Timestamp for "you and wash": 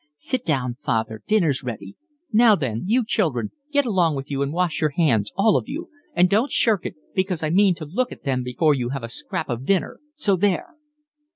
4.31-4.81